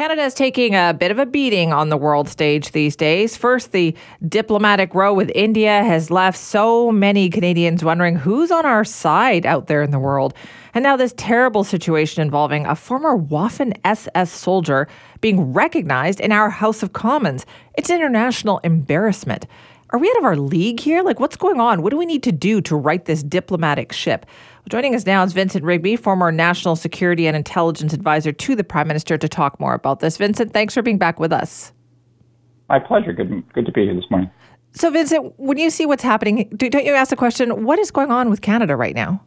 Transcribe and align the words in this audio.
Canada 0.00 0.22
is 0.22 0.32
taking 0.32 0.74
a 0.74 0.96
bit 0.98 1.10
of 1.10 1.18
a 1.18 1.26
beating 1.26 1.74
on 1.74 1.90
the 1.90 1.96
world 1.98 2.26
stage 2.26 2.72
these 2.72 2.96
days. 2.96 3.36
First, 3.36 3.72
the 3.72 3.94
diplomatic 4.26 4.94
row 4.94 5.12
with 5.12 5.30
India 5.34 5.84
has 5.84 6.10
left 6.10 6.38
so 6.38 6.90
many 6.90 7.28
Canadians 7.28 7.84
wondering 7.84 8.16
who's 8.16 8.50
on 8.50 8.64
our 8.64 8.82
side 8.82 9.44
out 9.44 9.66
there 9.66 9.82
in 9.82 9.90
the 9.90 9.98
world. 9.98 10.32
And 10.72 10.82
now, 10.82 10.96
this 10.96 11.12
terrible 11.18 11.64
situation 11.64 12.22
involving 12.22 12.64
a 12.64 12.74
former 12.74 13.14
Waffen 13.14 13.76
SS 13.84 14.32
soldier 14.32 14.88
being 15.20 15.52
recognized 15.52 16.18
in 16.18 16.32
our 16.32 16.48
House 16.48 16.82
of 16.82 16.94
Commons. 16.94 17.44
It's 17.74 17.90
international 17.90 18.58
embarrassment. 18.64 19.44
Are 19.92 19.98
we 19.98 20.08
out 20.08 20.18
of 20.18 20.24
our 20.24 20.36
league 20.36 20.78
here? 20.78 21.02
Like, 21.02 21.18
what's 21.18 21.36
going 21.36 21.58
on? 21.58 21.82
What 21.82 21.90
do 21.90 21.96
we 21.96 22.06
need 22.06 22.22
to 22.22 22.32
do 22.32 22.60
to 22.62 22.76
right 22.76 23.04
this 23.04 23.24
diplomatic 23.24 23.92
ship? 23.92 24.24
Joining 24.68 24.94
us 24.94 25.04
now 25.04 25.24
is 25.24 25.32
Vincent 25.32 25.64
Rigby, 25.64 25.96
former 25.96 26.30
National 26.30 26.76
Security 26.76 27.26
and 27.26 27.36
Intelligence 27.36 27.92
Advisor 27.92 28.30
to 28.30 28.54
the 28.54 28.62
Prime 28.62 28.86
Minister, 28.86 29.18
to 29.18 29.28
talk 29.28 29.58
more 29.58 29.74
about 29.74 29.98
this. 29.98 30.16
Vincent, 30.16 30.52
thanks 30.52 30.74
for 30.74 30.82
being 30.82 30.98
back 30.98 31.18
with 31.18 31.32
us. 31.32 31.72
My 32.68 32.78
pleasure. 32.78 33.12
Good, 33.12 33.42
good 33.52 33.66
to 33.66 33.72
be 33.72 33.82
here 33.82 33.94
this 33.94 34.04
morning. 34.10 34.30
So, 34.72 34.90
Vincent, 34.90 35.34
when 35.38 35.58
you 35.58 35.70
see 35.70 35.86
what's 35.86 36.04
happening, 36.04 36.48
don't 36.56 36.84
you 36.84 36.94
ask 36.94 37.10
the 37.10 37.16
question, 37.16 37.64
what 37.64 37.80
is 37.80 37.90
going 37.90 38.12
on 38.12 38.30
with 38.30 38.42
Canada 38.42 38.76
right 38.76 38.94
now? 38.94 39.24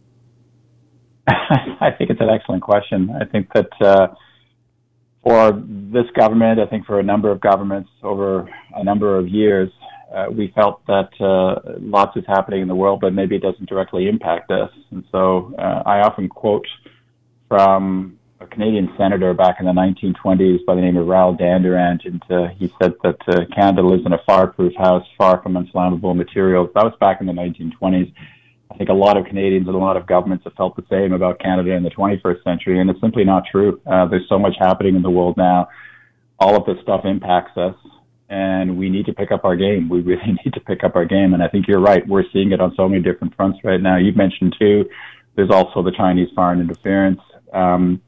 I 1.27 1.91
think 1.97 2.09
it's 2.09 2.21
an 2.21 2.29
excellent 2.29 2.63
question. 2.63 3.13
I 3.19 3.25
think 3.25 3.49
that 3.53 3.69
uh, 3.81 4.07
for 5.23 5.61
this 5.67 6.05
government, 6.17 6.61
I 6.61 6.67
think 6.67 6.85
for 6.85 7.01
a 7.01 7.03
number 7.03 7.29
of 7.29 7.41
governments 7.41 7.89
over 8.01 8.49
a 8.75 8.83
number 8.83 9.17
of 9.17 9.27
years, 9.27 9.69
uh, 10.13 10.27
we 10.29 10.51
felt 10.55 10.85
that 10.87 11.09
uh, 11.19 11.77
lots 11.79 12.15
is 12.15 12.23
happening 12.27 12.61
in 12.61 12.67
the 12.67 12.75
world, 12.75 13.01
but 13.01 13.13
maybe 13.13 13.35
it 13.35 13.41
doesn't 13.41 13.67
directly 13.67 14.07
impact 14.07 14.51
us. 14.51 14.69
And 14.91 15.03
so 15.11 15.53
uh, 15.57 15.83
I 15.85 16.01
often 16.01 16.29
quote 16.29 16.67
from 17.47 18.19
a 18.39 18.47
Canadian 18.47 18.93
senator 18.97 19.33
back 19.33 19.57
in 19.59 19.65
the 19.65 19.71
1920s 19.71 20.65
by 20.65 20.75
the 20.75 20.81
name 20.81 20.97
of 20.97 21.07
Raoul 21.07 21.35
Dandurand, 21.35 22.05
and 22.05 22.23
uh, 22.29 22.47
he 22.57 22.71
said 22.81 22.93
that 23.03 23.17
uh, 23.27 23.45
Canada 23.55 23.81
lives 23.81 24.05
in 24.05 24.13
a 24.13 24.19
fireproof 24.25 24.73
house 24.75 25.05
far 25.17 25.41
from 25.41 25.57
inflammable 25.57 26.13
materials. 26.13 26.69
That 26.75 26.83
was 26.83 26.93
back 26.99 27.21
in 27.21 27.27
the 27.27 27.33
1920s. 27.33 28.13
I 28.71 28.77
think 28.77 28.89
a 28.89 28.93
lot 28.93 29.17
of 29.17 29.25
Canadians 29.25 29.67
and 29.67 29.75
a 29.75 29.79
lot 29.79 29.97
of 29.97 30.07
governments 30.07 30.43
have 30.45 30.53
felt 30.53 30.75
the 30.75 30.85
same 30.89 31.13
about 31.13 31.39
Canada 31.39 31.71
in 31.71 31.83
the 31.83 31.91
21st 31.91 32.43
century, 32.43 32.79
and 32.79 32.89
it's 32.89 32.99
simply 33.01 33.23
not 33.23 33.43
true. 33.49 33.79
Uh, 33.85 34.07
there's 34.07 34.27
so 34.27 34.37
much 34.37 34.55
happening 34.59 34.95
in 34.95 35.01
the 35.01 35.09
world 35.09 35.37
now. 35.37 35.69
All 36.39 36.55
of 36.55 36.65
this 36.65 36.81
stuff 36.81 37.05
impacts 37.05 37.55
us 37.57 37.75
and 38.33 38.77
we 38.79 38.89
need 38.89 39.05
to 39.05 39.13
pick 39.13 39.31
up 39.31 39.45
our 39.45 39.55
game. 39.55 39.89
We 39.89 40.01
really 40.01 40.25
need 40.43 40.53
to 40.53 40.59
pick 40.59 40.83
up 40.83 40.95
our 40.95 41.05
game. 41.05 41.33
And 41.35 41.43
I 41.43 41.47
think 41.47 41.67
you're 41.67 41.79
right. 41.79 42.05
We're 42.07 42.23
seeing 42.33 42.51
it 42.51 42.59
on 42.59 42.73
so 42.75 42.89
many 42.89 43.01
different 43.03 43.35
fronts 43.35 43.59
right 43.63 43.79
now. 43.79 43.97
You've 43.97 44.17
mentioned 44.17 44.55
too, 44.59 44.89
there's 45.35 45.51
also 45.51 45.83
the 45.83 45.91
Chinese 45.91 46.29
foreign 46.35 46.59
interference 46.59 47.21
um, 47.53 48.01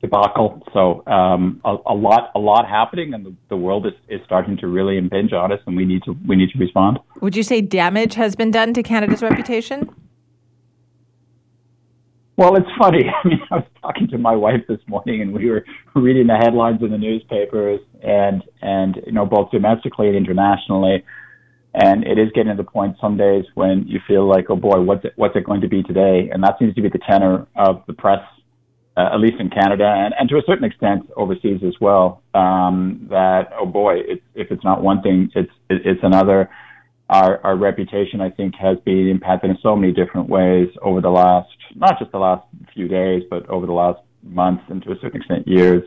debacle. 0.00 0.62
So 0.72 1.06
um, 1.06 1.60
a, 1.64 1.76
a, 1.86 1.94
lot, 1.94 2.30
a 2.34 2.38
lot 2.38 2.66
happening, 2.66 3.14
and 3.14 3.24
the, 3.26 3.34
the 3.50 3.56
world 3.56 3.86
is, 3.86 3.92
is 4.08 4.20
starting 4.24 4.56
to 4.58 4.66
really 4.66 4.96
impinge 4.96 5.32
on 5.32 5.52
us, 5.52 5.60
and 5.66 5.76
we 5.76 5.84
need 5.84 6.02
to 6.04 6.16
we 6.26 6.36
need 6.36 6.50
to 6.50 6.58
respond. 6.58 6.98
Would 7.20 7.36
you 7.36 7.42
say 7.42 7.60
damage 7.60 8.14
has 8.14 8.36
been 8.36 8.50
done 8.50 8.74
to 8.74 8.82
Canada's 8.82 9.22
reputation? 9.22 9.88
Well, 12.36 12.56
it's 12.56 12.68
funny. 12.78 13.04
I 13.24 13.28
mean, 13.28 13.40
I 13.50 13.56
was 13.56 13.64
talking 13.82 14.08
to 14.08 14.18
my 14.18 14.34
wife 14.34 14.62
this 14.68 14.80
morning, 14.86 15.22
and 15.22 15.32
we 15.32 15.50
were 15.50 15.64
reading 15.94 16.26
the 16.26 16.36
headlines 16.36 16.82
in 16.82 16.90
the 16.90 16.98
newspapers, 16.98 17.80
and 18.02 18.42
and 18.62 19.00
you 19.06 19.12
know, 19.12 19.26
both 19.26 19.50
domestically 19.50 20.08
and 20.08 20.16
internationally. 20.16 21.04
And 21.74 22.04
it 22.04 22.18
is 22.18 22.28
getting 22.34 22.54
to 22.54 22.62
the 22.62 22.68
point 22.68 22.96
some 23.00 23.16
days 23.16 23.46
when 23.54 23.86
you 23.88 23.98
feel 24.06 24.28
like, 24.28 24.50
oh 24.50 24.56
boy, 24.56 24.82
what's 24.82 25.06
it, 25.06 25.14
what's 25.16 25.34
it 25.36 25.44
going 25.44 25.62
to 25.62 25.68
be 25.68 25.82
today? 25.82 26.28
And 26.30 26.44
that 26.44 26.58
seems 26.58 26.74
to 26.74 26.82
be 26.82 26.90
the 26.90 26.98
tenor 26.98 27.46
of 27.56 27.82
the 27.86 27.94
press, 27.94 28.20
uh, 28.94 29.08
at 29.10 29.20
least 29.20 29.36
in 29.40 29.48
Canada, 29.48 29.86
and, 29.86 30.12
and 30.18 30.28
to 30.28 30.36
a 30.36 30.42
certain 30.46 30.64
extent 30.64 31.10
overseas 31.16 31.62
as 31.66 31.72
well. 31.80 32.22
Um, 32.34 33.06
that 33.08 33.52
oh 33.58 33.64
boy, 33.64 33.94
it's, 34.06 34.22
if 34.34 34.50
it's 34.50 34.64
not 34.64 34.82
one 34.82 35.00
thing, 35.00 35.30
it's 35.34 35.50
it, 35.70 35.80
it's 35.86 36.00
another 36.02 36.50
our, 37.08 37.44
our 37.44 37.56
reputation, 37.56 38.20
I 38.20 38.30
think, 38.30 38.54
has 38.56 38.78
been 38.84 39.08
impacted 39.08 39.50
in 39.50 39.58
so 39.62 39.76
many 39.76 39.92
different 39.92 40.28
ways 40.28 40.68
over 40.80 41.00
the 41.00 41.10
last, 41.10 41.50
not 41.74 41.98
just 41.98 42.12
the 42.12 42.18
last 42.18 42.46
few 42.74 42.88
days, 42.88 43.22
but 43.28 43.48
over 43.48 43.66
the 43.66 43.72
last 43.72 44.00
months 44.22 44.64
and 44.68 44.82
to 44.84 44.92
a 44.92 44.94
certain 45.00 45.20
extent 45.20 45.46
years. 45.46 45.82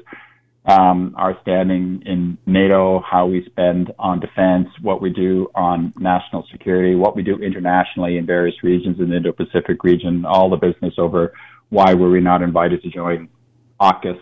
Um, 0.68 1.14
our 1.16 1.38
standing 1.42 2.02
in 2.08 2.40
NATO, 2.48 3.00
how 3.00 3.28
we 3.28 3.46
spend 3.46 3.94
on 4.00 4.20
defense, 4.20 4.68
what 4.82 5.00
we 5.00 5.12
do 5.12 5.48
on 5.54 5.94
national 6.00 6.46
security, 6.52 6.96
what 6.96 7.16
we 7.16 7.22
do 7.22 7.38
internationally 7.38 8.18
in 8.18 8.26
various 8.26 8.64
regions 8.64 9.00
in 9.00 9.10
the 9.10 9.18
Indo-Pacific 9.18 9.84
region, 9.84 10.26
all 10.26 10.50
the 10.50 10.58
business 10.58 10.96
over 10.98 11.34
why 11.70 11.94
were 11.94 12.10
we 12.10 12.20
not 12.20 12.42
invited 12.42 12.82
to 12.82 12.90
join 12.90 13.30
AUKUS 13.80 14.20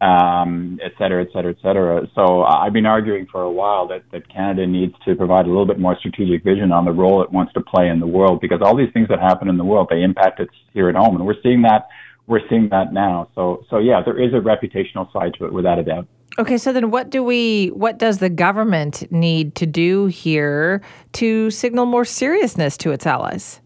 um, 0.00 0.78
et 0.82 0.92
cetera, 0.98 1.22
et 1.22 1.28
cetera, 1.32 1.50
et 1.50 1.58
cetera. 1.62 2.06
So 2.14 2.42
I've 2.42 2.72
been 2.72 2.86
arguing 2.86 3.26
for 3.30 3.42
a 3.42 3.50
while 3.50 3.86
that, 3.88 4.02
that 4.12 4.28
Canada 4.28 4.66
needs 4.66 4.94
to 5.04 5.14
provide 5.14 5.44
a 5.44 5.48
little 5.48 5.66
bit 5.66 5.78
more 5.78 5.96
strategic 5.98 6.42
vision 6.42 6.72
on 6.72 6.84
the 6.86 6.92
role 6.92 7.22
it 7.22 7.30
wants 7.30 7.52
to 7.52 7.60
play 7.60 7.88
in 7.88 8.00
the 8.00 8.06
world 8.06 8.40
because 8.40 8.60
all 8.62 8.74
these 8.76 8.92
things 8.94 9.08
that 9.08 9.20
happen 9.20 9.48
in 9.48 9.58
the 9.58 9.64
world, 9.64 9.88
they 9.90 10.02
impact 10.02 10.40
us 10.40 10.48
here 10.72 10.88
at 10.88 10.94
home. 10.94 11.16
And 11.16 11.26
we're 11.26 11.40
seeing 11.42 11.62
that, 11.62 11.88
we're 12.26 12.40
seeing 12.48 12.70
that 12.70 12.92
now. 12.92 13.28
So, 13.34 13.64
so 13.68 13.78
yeah, 13.78 14.00
there 14.02 14.18
is 14.18 14.32
a 14.32 14.38
reputational 14.38 15.12
side 15.12 15.34
to 15.38 15.44
it 15.44 15.52
without 15.52 15.78
a 15.78 15.82
doubt. 15.82 16.08
Okay, 16.38 16.56
so 16.56 16.72
then 16.72 16.90
what 16.90 17.10
do 17.10 17.22
we 17.22 17.68
what 17.68 17.98
does 17.98 18.18
the 18.18 18.30
government 18.30 19.10
need 19.12 19.54
to 19.56 19.66
do 19.66 20.06
here 20.06 20.80
to 21.14 21.50
signal 21.50 21.86
more 21.86 22.04
seriousness 22.04 22.76
to 22.78 22.92
its 22.92 23.04
allies? 23.04 23.60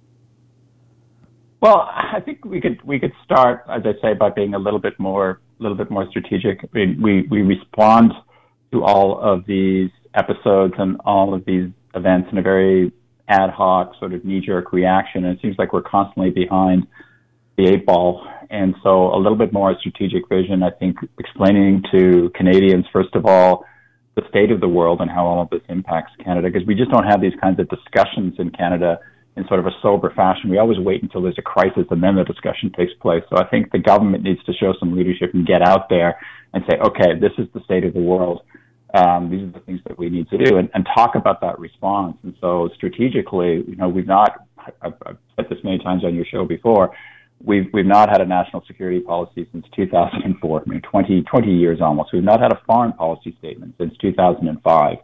Well, 1.61 1.89
I 1.93 2.21
think 2.25 2.45
we 2.45 2.61
could 2.61 2.83
we 2.83 2.99
could 2.99 3.13
start, 3.23 3.65
as 3.69 3.83
I 3.85 3.93
say, 4.03 4.15
by 4.15 4.31
being 4.31 4.55
a 4.55 4.59
little 4.59 4.81
bit 4.81 4.99
more 4.99 5.41
little 5.59 5.77
bit 5.77 5.91
more 5.91 6.09
strategic. 6.11 6.73
Mean, 6.75 7.01
we, 7.01 7.23
we 7.31 7.43
respond 7.43 8.13
to 8.73 8.85
all 8.85 9.21
of 9.21 9.47
these 9.47 9.91
episodes 10.15 10.75
and 10.79 11.01
all 11.05 11.35
of 11.35 11.45
these 11.45 11.71
events 11.95 12.29
in 12.33 12.39
a 12.39 12.43
very 12.43 12.93
ad 13.29 13.51
hoc 13.51 13.93
sort 13.99 14.13
of 14.13 14.25
knee 14.25 14.41
jerk 14.41 14.73
reaction. 14.73 15.25
And 15.25 15.37
it 15.37 15.43
seems 15.43 15.57
like 15.59 15.73
we're 15.73 15.83
constantly 15.83 16.31
behind 16.31 16.87
the 17.57 17.69
eight 17.69 17.87
ball. 17.87 18.27
And 18.51 18.75
so 18.83 19.15
a 19.15 19.17
little 19.17 19.39
bit 19.39 19.53
more 19.53 19.75
strategic 19.79 20.29
vision, 20.29 20.63
I 20.63 20.71
think, 20.71 20.97
explaining 21.19 21.83
to 21.93 22.31
Canadians, 22.35 22.85
first 22.93 23.15
of 23.15 23.27
all, 23.27 23.65
the 24.17 24.23
state 24.29 24.51
of 24.51 24.61
the 24.61 24.69
world 24.69 25.01
and 25.01 25.11
how 25.11 25.27
all 25.27 25.43
of 25.43 25.51
this 25.51 25.63
impacts 25.69 26.13
Canada, 26.23 26.49
because 26.49 26.67
we 26.67 26.75
just 26.75 26.91
don't 26.91 27.05
have 27.05 27.21
these 27.21 27.33
kinds 27.41 27.59
of 27.59 27.69
discussions 27.69 28.35
in 28.39 28.51
Canada 28.51 29.01
in 29.37 29.47
sort 29.49 29.61
of 29.61 29.67
a 29.67 29.73
sober 29.83 30.13
fashion. 30.15 30.51
We 30.51 30.59
always 30.59 30.79
wait 30.79 31.03
until 31.03 31.23
there's 31.23 31.39
a 31.39 31.43
crisis 31.43 31.85
and 31.91 32.03
then 32.03 32.17
the 32.17 32.25
discussion 32.25 32.71
takes 32.77 32.93
place. 33.01 33.23
So 33.31 33.37
I 33.37 33.49
think 33.49 33.73
the 33.73 33.79
government 33.79 34.23
needs 34.23 34.43
to 34.45 34.53
show 34.53 34.75
some 34.79 34.97
leadership 34.97 35.35
and 35.35 35.47
get 35.47 35.61
out 35.61 35.89
there 35.89 36.19
and 36.53 36.63
say, 36.71 36.79
okay, 36.79 37.19
this 37.21 37.33
is 37.39 37.49
the 37.53 37.61
state 37.65 37.85
of 37.85 37.95
the 37.95 38.01
world. 38.01 38.43
Um, 38.95 39.29
these 39.29 39.43
are 39.43 39.51
the 39.51 39.65
things 39.67 39.81
that 39.89 39.99
we 39.99 40.09
need 40.09 40.29
to 40.31 40.39
do 40.39 40.59
and, 40.59 40.71
and 40.73 40.87
talk 40.95 41.17
about 41.17 41.41
that 41.41 41.59
response. 41.59 42.17
And 42.23 42.35
so 42.41 42.71
strategically, 42.77 43.65
you 43.67 43.75
know, 43.75 43.89
we've 43.89 44.07
not, 44.07 44.47
I've, 44.81 44.95
I've 45.05 45.19
said 45.35 45.47
this 45.51 45.59
many 45.65 45.79
times 45.79 46.05
on 46.05 46.15
your 46.15 46.25
show 46.25 46.45
before, 46.45 46.95
we've, 47.45 47.67
we've 47.73 47.87
not 47.87 48.09
had 48.09 48.21
a 48.21 48.25
national 48.25 48.63
security 48.69 49.01
policy 49.01 49.49
since 49.51 49.67
2004. 49.75 50.63
I 50.65 50.71
mean, 50.71 50.81
20, 50.81 51.23
20 51.23 51.53
years 51.53 51.81
almost. 51.81 52.13
We've 52.13 52.23
not 52.23 52.41
had 52.41 52.53
a 52.53 52.61
foreign 52.67 52.93
policy 52.93 53.35
statement 53.41 53.75
since 53.79 53.93
2005. 54.01 54.99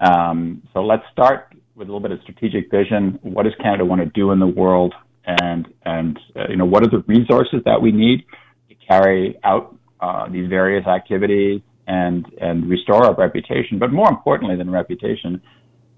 Um, 0.00 0.62
so 0.72 0.84
let's 0.84 1.02
start 1.10 1.54
with 1.76 1.88
a 1.88 1.92
little 1.92 2.00
bit 2.00 2.12
of 2.12 2.20
strategic 2.22 2.70
vision. 2.70 3.18
What 3.22 3.44
does 3.44 3.54
Canada 3.60 3.84
want 3.84 4.00
to 4.00 4.06
do 4.06 4.30
in 4.30 4.38
the 4.38 4.46
world, 4.46 4.94
and 5.26 5.66
and 5.84 6.18
uh, 6.36 6.48
you 6.48 6.56
know 6.56 6.64
what 6.64 6.82
are 6.82 6.90
the 6.90 7.04
resources 7.06 7.62
that 7.64 7.80
we 7.80 7.92
need 7.92 8.24
to 8.68 8.74
carry 8.74 9.38
out 9.44 9.76
uh, 10.00 10.28
these 10.28 10.48
various 10.48 10.86
activities 10.86 11.60
and 11.86 12.26
and 12.40 12.68
restore 12.68 13.04
our 13.04 13.14
reputation. 13.14 13.78
But 13.78 13.92
more 13.92 14.08
importantly 14.08 14.56
than 14.56 14.70
reputation, 14.70 15.42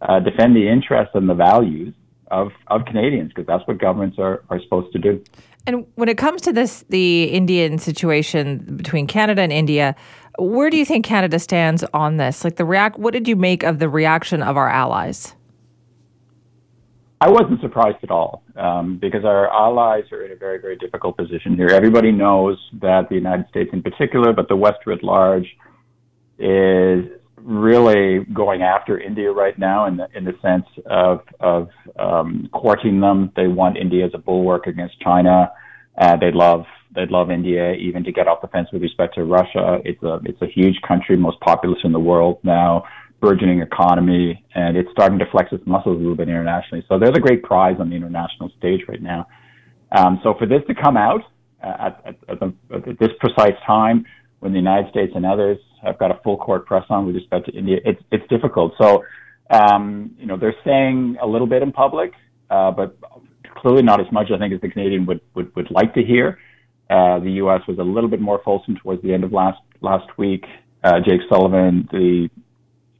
uh, 0.02 0.20
defend 0.20 0.56
the 0.56 0.68
interests 0.68 1.14
and 1.14 1.28
the 1.28 1.34
values 1.34 1.94
of 2.30 2.52
of 2.68 2.84
Canadians 2.86 3.28
because 3.28 3.46
that's 3.46 3.66
what 3.66 3.78
governments 3.78 4.18
are 4.18 4.42
are 4.50 4.60
supposed 4.60 4.92
to 4.92 4.98
do. 4.98 5.22
And 5.66 5.84
when 5.96 6.08
it 6.08 6.16
comes 6.16 6.42
to 6.42 6.52
this, 6.52 6.84
the 6.90 7.24
Indian 7.24 7.78
situation 7.78 8.76
between 8.76 9.08
Canada 9.08 9.42
and 9.42 9.52
India, 9.52 9.96
where 10.38 10.70
do 10.70 10.76
you 10.76 10.84
think 10.84 11.04
Canada 11.04 11.40
stands 11.40 11.84
on 11.92 12.18
this? 12.18 12.44
Like 12.44 12.54
the 12.54 12.64
react, 12.64 13.00
what 13.00 13.12
did 13.12 13.26
you 13.26 13.34
make 13.34 13.64
of 13.64 13.80
the 13.80 13.88
reaction 13.88 14.42
of 14.42 14.56
our 14.56 14.68
allies? 14.68 15.34
I 17.20 17.30
wasn't 17.30 17.60
surprised 17.62 17.98
at 18.02 18.10
all 18.10 18.42
um, 18.56 18.98
because 18.98 19.24
our 19.24 19.50
allies 19.50 20.04
are 20.12 20.24
in 20.24 20.32
a 20.32 20.36
very, 20.36 20.60
very 20.60 20.76
difficult 20.76 21.16
position 21.16 21.56
here. 21.56 21.68
Everybody 21.68 22.12
knows 22.12 22.58
that 22.80 23.08
the 23.08 23.14
United 23.14 23.48
States, 23.48 23.70
in 23.72 23.82
particular, 23.82 24.34
but 24.34 24.48
the 24.48 24.56
West 24.56 24.80
writ 24.84 25.02
large, 25.02 25.46
is 26.38 27.06
really 27.38 28.24
going 28.34 28.60
after 28.62 29.00
India 29.00 29.30
right 29.30 29.58
now 29.58 29.86
in 29.86 29.96
the 29.96 30.08
in 30.14 30.24
the 30.24 30.34
sense 30.42 30.66
of 30.84 31.20
of 31.40 31.70
um, 31.98 32.50
courting 32.52 33.00
them. 33.00 33.32
They 33.34 33.46
want 33.46 33.78
India 33.78 34.04
as 34.04 34.10
a 34.12 34.18
bulwark 34.18 34.66
against 34.66 35.00
China. 35.00 35.50
Uh, 35.96 36.16
they 36.18 36.32
love 36.32 36.66
they'd 36.94 37.10
love 37.10 37.30
India 37.30 37.72
even 37.74 38.04
to 38.04 38.12
get 38.12 38.28
off 38.28 38.42
the 38.42 38.48
fence 38.48 38.68
with 38.72 38.82
respect 38.82 39.14
to 39.14 39.24
Russia. 39.24 39.78
It's 39.86 40.02
a 40.02 40.20
it's 40.24 40.42
a 40.42 40.46
huge 40.46 40.78
country, 40.86 41.16
most 41.16 41.40
populous 41.40 41.78
in 41.82 41.92
the 41.92 42.00
world 42.00 42.40
now 42.42 42.84
burgeoning 43.26 43.60
economy, 43.60 44.44
and 44.54 44.76
it's 44.76 44.88
starting 44.92 45.18
to 45.18 45.24
flex 45.32 45.50
its 45.50 45.66
muscles 45.66 45.96
a 45.96 45.98
little 45.98 46.14
bit 46.14 46.28
internationally. 46.28 46.84
So 46.88 46.96
they're 46.96 47.10
the 47.10 47.20
great 47.20 47.42
prize 47.42 47.76
on 47.80 47.90
the 47.90 47.96
international 47.96 48.50
stage 48.56 48.82
right 48.88 49.02
now. 49.02 49.26
Um, 49.96 50.20
so 50.22 50.34
for 50.38 50.46
this 50.46 50.62
to 50.68 50.74
come 50.74 50.96
out 50.96 51.22
uh, 51.62 51.86
at, 51.86 52.02
at, 52.06 52.16
at, 52.28 52.40
the, 52.40 52.54
at, 52.72 52.98
this 53.00 53.10
precise 53.18 53.56
time, 53.66 54.04
when 54.38 54.52
the 54.52 54.58
United 54.58 54.90
States 54.90 55.12
and 55.16 55.26
others 55.26 55.58
have 55.82 55.98
got 55.98 56.12
a 56.12 56.20
full 56.22 56.36
court 56.36 56.66
press 56.66 56.84
on 56.88 57.04
with 57.06 57.16
respect 57.16 57.46
to 57.46 57.52
India, 57.52 57.78
it's 57.84 58.00
it's 58.12 58.26
difficult. 58.28 58.74
So, 58.80 59.02
um, 59.50 60.12
you 60.18 60.26
know, 60.26 60.36
they're 60.36 60.54
saying 60.64 61.16
a 61.20 61.26
little 61.26 61.46
bit 61.48 61.62
in 61.62 61.72
public, 61.72 62.12
uh, 62.50 62.70
but 62.70 62.96
clearly 63.56 63.82
not 63.82 64.00
as 64.00 64.06
much, 64.12 64.28
I 64.32 64.38
think, 64.38 64.54
as 64.54 64.60
the 64.60 64.68
Canadian 64.68 65.06
would 65.06 65.20
would, 65.34 65.54
would 65.56 65.70
like 65.70 65.94
to 65.94 66.02
hear. 66.02 66.38
Uh, 66.88 67.18
the 67.18 67.32
U.S. 67.42 67.62
was 67.66 67.78
a 67.78 67.82
little 67.82 68.10
bit 68.10 68.20
more 68.20 68.40
fulsome 68.44 68.76
towards 68.76 69.02
the 69.02 69.12
end 69.12 69.24
of 69.24 69.32
last 69.32 69.60
last 69.80 70.06
week. 70.16 70.44
Uh, 70.84 71.00
Jake 71.04 71.22
Sullivan, 71.28 71.88
the 71.90 72.28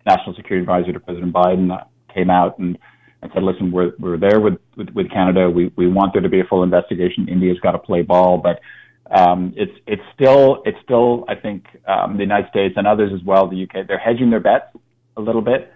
national 0.07 0.35
security 0.35 0.63
advisor 0.63 0.93
to 0.93 1.01
President 1.01 1.33
Biden, 1.33 1.71
came 2.15 2.31
out 2.31 2.59
and, 2.59 2.79
and 3.23 3.31
said, 3.35 3.43
"Listen, 3.43 3.71
we're 3.73 3.93
we're 3.99 4.17
there 4.17 4.41
with, 4.41 4.55
with 4.77 4.91
with 4.91 5.11
Canada. 5.11 5.51
We 5.51 5.73
we 5.77 5.89
want 5.89 6.13
there 6.13 6.23
to 6.23 6.29
be 6.29 6.41
a 6.41 6.45
full 6.45 6.63
investigation. 6.63 7.29
India's 7.29 7.61
got 7.61 7.73
to 7.73 7.79
play 7.79 8.03
ball, 8.03 8.39
but." 8.39 8.61
Um, 9.09 9.55
it's 9.57 9.71
it's 9.87 10.03
still 10.17 10.65
it's 10.65 10.79
still 10.83 11.25
I 11.29 11.37
think 11.37 11.65
um, 11.87 12.17
the 12.17 12.25
United 12.25 12.51
States 12.51 12.75
and 12.77 12.89
others 12.89 13.13
as 13.15 13.25
well 13.25 13.49
the 13.49 13.63
UK 13.63 13.87
they're 13.87 14.01
hedging 14.01 14.31
their 14.31 14.41
bets 14.41 14.67
a 15.17 15.21
little 15.21 15.43
bit 15.43 15.73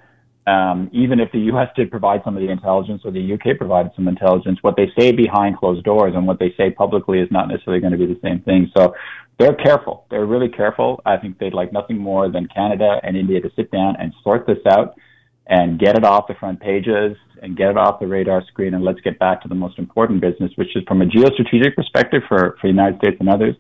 um, 0.47 0.91
even 0.93 1.21
if 1.21 1.31
the 1.33 1.39
U.S. 1.53 1.69
did 1.77 1.91
provide 1.91 2.23
some 2.25 2.37
of 2.37 2.43
the 2.43 2.51
intelligence 2.51 3.03
or 3.05 3.11
the 3.11 3.21
U.K. 3.21 3.55
provided 3.55 3.93
some 3.95 4.09
intelligence, 4.09 4.59
what 4.63 4.77
they 4.77 4.91
say 4.99 5.13
behind 5.13 5.59
closed 5.59 5.85
doors 5.85 6.15
and 6.17 6.27
what 6.27 6.39
they 6.39 6.55
say 6.57 6.71
publicly 6.71 7.21
is 7.21 7.29
not 7.31 7.49
necessarily 7.49 7.81
going 7.81 7.93
to 7.93 7.99
be 7.99 8.07
the 8.07 8.21
same 8.23 8.41
thing. 8.41 8.71
So 8.77 8.95
they're 9.39 9.55
careful. 9.55 10.07
They're 10.11 10.27
really 10.27 10.49
careful. 10.49 11.01
I 11.05 11.17
think 11.17 11.39
they'd 11.39 11.55
like 11.55 11.73
nothing 11.73 11.99
more 11.99 12.31
than 12.31 12.49
Canada 12.49 13.01
and 13.03 13.17
India 13.17 13.41
to 13.41 13.51
sit 13.55 13.71
down 13.71 13.97
and 13.99 14.13
sort 14.23 14.47
this 14.47 14.59
out 14.71 14.95
and 15.47 15.79
get 15.79 15.97
it 15.97 16.05
off 16.05 16.29
the 16.29 16.35
front 16.35 16.61
pages 16.61 17.17
and 17.43 17.57
get 17.57 17.71
it 17.71 17.77
off 17.77 18.01
the 18.01 18.07
radar 18.07 18.43
screen 18.47 18.75
and 18.75 18.85
let's 18.85 19.01
get 19.01 19.19
back 19.19 19.43
to 19.43 19.49
the 19.49 19.55
most 19.55 19.79
important 19.79 20.21
business, 20.21 20.53
which 20.57 20.77
is 20.77 20.83
from 20.87 21.03
a 21.03 21.07
geostrategic 21.07 21.75
perspective 21.75 22.23
for, 22.29 22.57
for 22.61 22.69
the 22.69 22.69
United 22.69 22.99
States 22.99 23.17
and 23.19 23.29
others, 23.29 23.57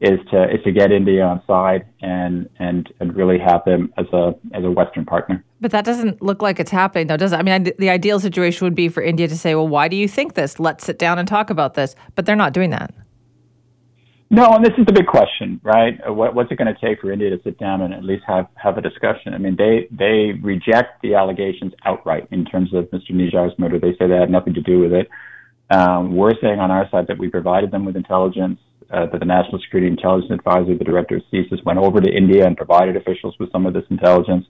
is 0.00 0.18
to 0.30 0.44
is 0.54 0.62
to 0.64 0.72
get 0.72 0.90
India 0.90 1.22
on 1.22 1.42
side 1.46 1.86
and 2.00 2.48
and 2.58 2.92
and 3.00 3.14
really 3.14 3.38
have 3.38 3.62
them 3.64 3.92
as 3.98 4.06
a 4.12 4.34
as 4.54 4.64
a 4.64 4.70
Western 4.70 5.04
partner. 5.04 5.44
But 5.60 5.72
that 5.72 5.84
doesn't 5.84 6.22
look 6.22 6.40
like 6.40 6.58
it's 6.58 6.70
happening, 6.70 7.06
though, 7.06 7.18
does 7.18 7.32
it? 7.32 7.36
I 7.36 7.42
mean, 7.42 7.70
the 7.78 7.90
ideal 7.90 8.18
situation 8.18 8.64
would 8.64 8.74
be 8.74 8.88
for 8.88 9.02
India 9.02 9.28
to 9.28 9.36
say, 9.36 9.54
"Well, 9.54 9.68
why 9.68 9.88
do 9.88 9.96
you 9.96 10.08
think 10.08 10.34
this? 10.34 10.58
Let's 10.58 10.84
sit 10.86 10.98
down 10.98 11.18
and 11.18 11.28
talk 11.28 11.50
about 11.50 11.74
this." 11.74 11.94
But 12.14 12.24
they're 12.24 12.36
not 12.36 12.54
doing 12.54 12.70
that. 12.70 12.94
No, 14.32 14.46
and 14.52 14.64
this 14.64 14.72
is 14.78 14.86
the 14.86 14.92
big 14.92 15.08
question, 15.08 15.60
right? 15.64 15.98
What, 16.08 16.36
what's 16.36 16.52
it 16.52 16.56
going 16.56 16.72
to 16.72 16.80
take 16.80 17.00
for 17.00 17.10
India 17.10 17.30
to 17.30 17.42
sit 17.42 17.58
down 17.58 17.82
and 17.82 17.92
at 17.92 18.04
least 18.04 18.22
have 18.26 18.46
have 18.54 18.78
a 18.78 18.80
discussion? 18.80 19.34
I 19.34 19.38
mean, 19.38 19.56
they 19.56 19.86
they 19.90 20.38
reject 20.40 21.02
the 21.02 21.14
allegations 21.14 21.74
outright 21.84 22.26
in 22.30 22.46
terms 22.46 22.72
of 22.72 22.84
Mr. 22.86 23.10
Nijjar's 23.10 23.58
murder. 23.58 23.78
They 23.78 23.92
say 23.98 24.06
they 24.06 24.16
had 24.16 24.30
nothing 24.30 24.54
to 24.54 24.62
do 24.62 24.78
with 24.78 24.92
it. 24.92 25.08
Um, 25.68 26.16
we're 26.16 26.34
saying 26.40 26.58
on 26.58 26.70
our 26.70 26.88
side 26.90 27.06
that 27.08 27.18
we 27.18 27.28
provided 27.28 27.70
them 27.70 27.84
with 27.84 27.96
intelligence 27.96 28.58
uh, 28.92 29.06
that 29.06 29.18
the 29.18 29.26
National 29.26 29.60
Security 29.60 29.86
Intelligence 29.86 30.32
Advisor, 30.32 30.76
the 30.76 30.84
director 30.84 31.16
of 31.16 31.22
CSIS, 31.32 31.64
went 31.64 31.78
over 31.78 32.00
to 32.00 32.10
India 32.10 32.46
and 32.46 32.56
provided 32.56 32.96
officials 32.96 33.34
with 33.38 33.50
some 33.52 33.66
of 33.66 33.72
this 33.72 33.84
intelligence. 33.90 34.46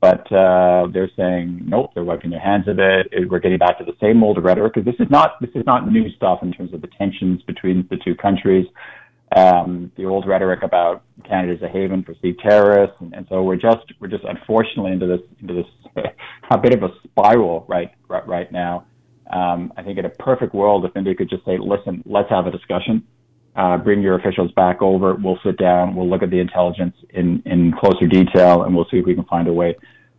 But 0.00 0.30
uh, 0.32 0.86
they're 0.92 1.10
saying 1.16 1.62
nope, 1.64 1.90
they're 1.94 2.04
wiping 2.04 2.30
their 2.30 2.40
hands 2.40 2.68
of 2.68 2.78
it. 2.78 3.08
We're 3.28 3.40
getting 3.40 3.58
back 3.58 3.78
to 3.78 3.84
the 3.84 3.96
same 4.00 4.22
old 4.22 4.42
rhetoric 4.42 4.74
because 4.74 4.84
this 4.84 5.04
is 5.04 5.10
not 5.10 5.40
this 5.40 5.50
is 5.56 5.64
not 5.66 5.90
new 5.90 6.08
stuff 6.12 6.40
in 6.42 6.52
terms 6.52 6.72
of 6.72 6.82
the 6.82 6.88
tensions 6.98 7.42
between 7.42 7.86
the 7.90 7.96
two 8.04 8.14
countries. 8.14 8.66
Um, 9.36 9.92
the 9.96 10.06
old 10.06 10.26
rhetoric 10.26 10.62
about 10.62 11.02
Canada 11.28 11.54
as 11.54 11.62
a 11.62 11.68
haven 11.68 12.02
for 12.02 12.14
Sikh 12.22 12.38
terrorists, 12.38 12.96
and, 13.00 13.12
and 13.12 13.26
so 13.28 13.42
we're 13.42 13.56
just 13.56 13.92
we're 14.00 14.08
just 14.08 14.24
unfortunately 14.24 14.92
into 14.92 15.06
this 15.06 15.20
into 15.40 15.54
this 15.54 16.04
a 16.50 16.58
bit 16.58 16.74
of 16.74 16.84
a 16.84 16.94
spiral 17.04 17.66
right 17.68 17.90
right, 18.08 18.26
right 18.26 18.52
now. 18.52 18.86
Um, 19.32 19.72
I 19.76 19.82
think 19.82 19.98
in 19.98 20.04
a 20.04 20.10
perfect 20.10 20.54
world, 20.54 20.84
if 20.84 20.96
India 20.96 21.14
could 21.14 21.28
just 21.28 21.44
say, 21.44 21.58
listen, 21.58 22.02
let's 22.06 22.30
have 22.30 22.46
a 22.46 22.50
discussion 22.50 23.04
uh, 23.58 23.76
bring 23.76 24.00
your 24.00 24.14
officials 24.14 24.52
back 24.52 24.80
over. 24.80 25.16
We'll 25.16 25.38
sit 25.44 25.58
down. 25.58 25.96
We'll 25.96 26.08
look 26.08 26.22
at 26.22 26.30
the 26.30 26.38
intelligence 26.38 26.94
in, 27.10 27.42
in 27.44 27.72
closer 27.72 28.06
detail, 28.06 28.62
and 28.62 28.74
we'll 28.74 28.86
see 28.88 28.98
if 28.98 29.04
we 29.06 29.16
can 29.16 29.24
find 29.24 29.48
a 29.48 29.52
way 29.52 29.76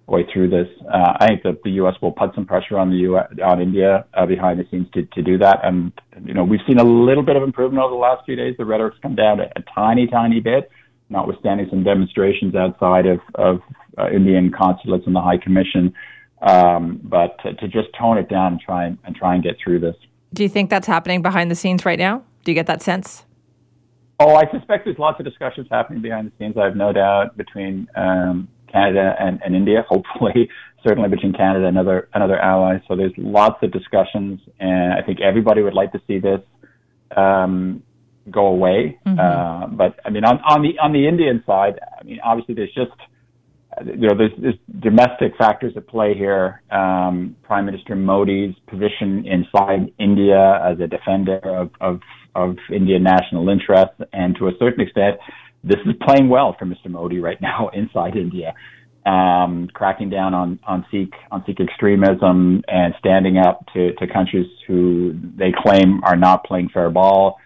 way 0.07 0.25
through 0.33 0.49
this. 0.49 0.67
Uh, 0.91 1.13
I 1.19 1.27
think 1.27 1.43
that 1.43 1.61
the 1.63 1.69
U.S. 1.73 1.93
will 2.01 2.11
put 2.11 2.33
some 2.33 2.45
pressure 2.45 2.79
on 2.79 2.89
the 2.89 2.97
U.S. 2.97 3.27
on 3.45 3.61
India 3.61 4.05
uh, 4.15 4.25
behind 4.25 4.59
the 4.59 4.65
scenes 4.71 4.87
to, 4.95 5.05
to 5.05 5.21
do 5.21 5.37
that. 5.37 5.59
And 5.63 5.93
you 6.25 6.33
know, 6.33 6.43
we've 6.43 6.59
seen 6.67 6.79
a 6.79 6.83
little 6.83 7.23
bit 7.23 7.35
of 7.35 7.43
improvement 7.43 7.83
over 7.83 7.93
the 7.93 7.99
last 7.99 8.25
few 8.25 8.35
days. 8.35 8.55
The 8.57 8.65
rhetoric's 8.65 8.97
come 9.01 9.15
down 9.15 9.39
a, 9.39 9.43
a 9.55 9.63
tiny, 9.73 10.07
tiny 10.07 10.41
bit, 10.41 10.69
notwithstanding 11.09 11.67
some 11.69 11.83
demonstrations 11.83 12.55
outside 12.55 13.05
of 13.05 13.19
of 13.35 13.61
uh, 13.97 14.09
Indian 14.09 14.51
consulates 14.51 15.05
and 15.05 15.15
the 15.15 15.21
High 15.21 15.37
Commission. 15.37 15.93
Um, 16.41 16.99
but 17.03 17.37
to, 17.43 17.53
to 17.53 17.67
just 17.67 17.89
tone 17.97 18.17
it 18.17 18.27
down 18.29 18.53
and 18.53 18.61
try 18.61 18.85
and, 18.85 18.97
and 19.05 19.15
try 19.15 19.35
and 19.35 19.43
get 19.43 19.57
through 19.63 19.79
this. 19.79 19.95
Do 20.33 20.43
you 20.43 20.49
think 20.49 20.69
that's 20.69 20.87
happening 20.87 21.21
behind 21.21 21.51
the 21.51 21.55
scenes 21.55 21.85
right 21.85 21.99
now? 21.99 22.23
Do 22.43 22.51
you 22.51 22.55
get 22.55 22.65
that 22.67 22.81
sense? 22.81 23.25
Oh, 24.19 24.35
I 24.35 24.43
suspect 24.51 24.85
there's 24.85 24.99
lots 24.99 25.19
of 25.19 25.25
discussions 25.25 25.67
happening 25.71 26.01
behind 26.01 26.27
the 26.27 26.31
scenes. 26.37 26.55
I 26.57 26.65
have 26.65 26.75
no 26.75 26.91
doubt 26.91 27.37
between 27.37 27.87
um, 27.95 28.49
Canada 28.71 29.15
and, 29.17 29.39
and 29.43 29.55
India. 29.55 29.85
Hopefully, 29.89 30.49
certainly 30.85 31.09
between 31.09 31.33
Canada 31.33 31.67
and 31.67 31.77
other 31.77 32.09
and 32.13 32.23
other 32.23 32.37
allies. 32.37 32.81
So 32.87 32.95
there's 32.95 33.13
lots 33.17 33.63
of 33.63 33.71
discussions, 33.71 34.41
and 34.59 34.93
I 34.93 35.01
think 35.05 35.21
everybody 35.21 35.61
would 35.61 35.73
like 35.73 35.93
to 35.93 36.01
see 36.05 36.19
this 36.19 36.41
um, 37.15 37.81
go 38.29 38.47
away. 38.47 38.99
Mm-hmm. 39.05 39.19
Uh, 39.19 39.67
but 39.67 39.99
I 40.05 40.09
mean, 40.09 40.25
on, 40.25 40.39
on 40.39 40.61
the 40.63 40.77
on 40.79 40.91
the 40.91 41.07
Indian 41.07 41.41
side, 41.47 41.79
I 41.99 42.03
mean, 42.03 42.19
obviously 42.23 42.55
there's 42.55 42.73
just 42.73 42.91
you 43.85 44.07
know 44.07 44.15
there's, 44.17 44.31
there's 44.41 44.55
domestic 44.79 45.33
factors 45.37 45.73
at 45.75 45.87
play 45.87 46.13
here. 46.13 46.61
Um, 46.71 47.35
Prime 47.43 47.65
Minister 47.65 47.95
Modi's 47.95 48.55
position 48.67 49.25
inside 49.25 49.91
India 49.99 50.61
as 50.63 50.79
a 50.79 50.87
defender 50.87 51.39
of, 51.43 51.71
of 51.81 51.99
of 52.35 52.57
Indian 52.73 53.03
national 53.03 53.49
interests, 53.49 54.01
and 54.13 54.35
to 54.37 54.47
a 54.47 54.51
certain 54.59 54.81
extent, 54.81 55.17
this 55.63 55.77
is 55.85 55.93
playing 56.05 56.29
well 56.29 56.55
for 56.57 56.65
Mr. 56.65 56.89
Modi 56.89 57.19
right 57.19 57.41
now 57.41 57.69
inside 57.73 58.15
India, 58.15 58.53
um, 59.05 59.67
cracking 59.73 60.09
down 60.09 60.33
on 60.33 60.59
on 60.67 60.85
Sikh 60.91 61.13
on 61.31 61.43
Sikh 61.45 61.59
extremism 61.59 62.63
and 62.67 62.93
standing 62.99 63.37
up 63.37 63.65
to, 63.73 63.93
to 63.93 64.07
countries 64.07 64.47
who 64.67 65.15
they 65.37 65.51
claim 65.55 66.01
are 66.03 66.15
not 66.17 66.43
playing 66.45 66.69
fair 66.73 66.89
ball. 66.89 67.39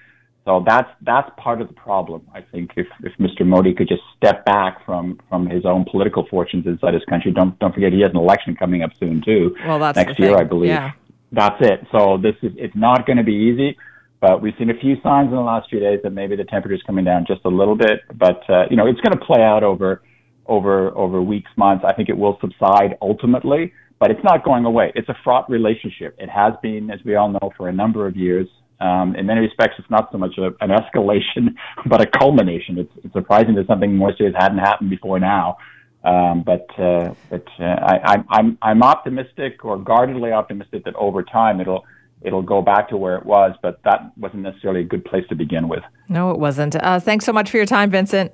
So 0.45 0.63
that's 0.66 0.90
that's 1.01 1.30
part 1.38 1.62
of 1.62 1.69
the 1.69 1.74
problem. 1.74 2.28
I 2.34 2.42
think 2.42 2.72
if, 2.75 2.88
if 3.01 3.13
Mr. 3.18 3.45
Modi 3.45 3.74
could 3.74 3.88
just 3.88 4.01
step 4.18 4.44
back 4.44 4.86
from, 4.86 5.19
from 5.30 5.48
his 5.48 5.66
own 5.66 5.86
political 5.90 6.28
fortunes 6.30 6.66
inside 6.66 6.94
his 6.94 7.04
country. 7.06 7.31
Don't 7.31 7.57
don't 7.60 7.74
forget 7.74 7.94
he 7.94 8.01
has 8.01 8.12
an 8.12 8.18
election 8.18 8.56
coming 8.56 8.84
up 8.84 8.92
soon 9.00 9.22
too. 9.24 9.56
Well, 9.66 9.80
that's 9.80 9.95
next 9.95 10.19
year, 10.19 10.30
thing. 10.30 10.40
I 10.40 10.44
believe. 10.44 10.69
Yeah. 10.69 10.92
That's 11.31 11.56
it. 11.62 11.88
So 11.92 12.18
this 12.18 12.36
is 12.42 12.51
it's 12.57 12.75
not 12.75 13.06
going 13.06 13.18
to 13.18 13.24
be 13.24 13.34
easy. 13.34 13.78
But 14.19 14.42
we've 14.42 14.54
seen 14.57 14.69
a 14.69 14.80
few 14.80 14.95
signs 15.01 15.28
in 15.30 15.36
the 15.36 15.42
last 15.42 15.69
few 15.69 15.81
days 15.81 16.00
that 16.04 16.12
maybe 16.12 16.38
the 16.38 16.46
temperature 16.46 16.75
is 16.75 16.81
coming 16.84 17.04
down 17.04 17.25
just 17.28 17.42
a 17.44 17.50
little 17.50 17.75
bit. 17.75 18.01
But 18.13 18.50
uh, 18.50 18.66
you 18.69 18.78
know, 18.78 18.88
it's 18.88 19.01
going 19.01 19.18
to 19.18 19.25
play 19.25 19.42
out 19.42 19.63
over 19.63 20.01
over 20.46 20.98
over 20.98 21.22
weeks, 21.22 21.51
months. 21.56 21.86
I 21.88 21.94
think 21.94 22.10
it 22.10 22.18
will 22.18 22.38
subside 22.41 22.98
ultimately, 23.01 23.74
but 24.00 24.12
it's 24.12 24.24
not 24.24 24.44
going 24.44 24.65
away. 24.65 24.91
It's 24.96 25.10
a 25.10 25.15
fraught 25.24 25.50
relationship. 25.50 26.15
It 26.20 26.29
has 26.29 26.53
been, 26.62 26.89
as 26.91 27.00
we 27.06 27.15
all 27.15 27.29
know, 27.29 27.51
for 27.58 27.70
a 27.70 27.74
number 27.74 28.08
of 28.08 28.15
years. 28.15 28.48
Um, 28.84 29.16
in 29.16 29.25
many 29.25 29.40
respects, 29.40 29.75
it's 29.80 29.90
not 29.90 30.10
so 30.12 30.18
much 30.18 30.38
a, 30.38 30.48
an 30.60 30.70
escalation, 30.70 31.56
but 31.86 32.02
a 32.02 32.06
culmination. 32.06 32.78
It's, 32.78 32.92
it's 33.04 33.13
surprising 33.13 33.56
that 33.56 33.68
something 33.68 33.96
more 33.96 34.13
serious 34.18 34.36
hadn't 34.38 34.58
happened 34.58 34.90
before 34.90 35.20
now. 35.20 35.58
Um, 36.04 36.44
but 36.46 36.68
uh, 36.78 37.13
but 37.30 37.48
uh, 37.62 37.63
I, 37.63 38.18
I'm 38.30 38.58
I'm 38.62 38.84
optimistic 38.84 39.63
or 39.63 39.78
guardedly 39.80 40.34
optimistic 40.34 40.84
that 40.84 40.96
over 40.96 41.24
time 41.24 41.62
it'll 41.62 41.86
it'll 42.22 42.42
go 42.42 42.62
back 42.62 42.90
to 42.90 42.98
where 42.98 43.16
it 43.16 43.25
was, 43.25 43.56
but 43.62 43.80
that 43.86 44.12
wasn't 44.18 44.44
necessarily 44.44 44.82
a 44.82 44.84
good 44.84 45.06
place 45.06 45.24
to 45.30 45.36
begin 45.36 45.70
with. 45.70 45.84
No, 46.10 46.32
it 46.32 46.40
wasn't. 46.40 46.75
Uh, 46.75 47.00
thanks 47.00 47.24
so 47.24 47.32
much 47.32 47.50
for 47.50 47.56
your 47.56 47.66
time, 47.66 47.90
Vincent. 47.90 48.34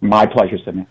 My 0.00 0.24
pleasure, 0.24 0.56
Sydney. 0.64 0.86